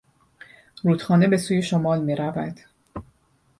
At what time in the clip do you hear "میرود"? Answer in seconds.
2.03-2.59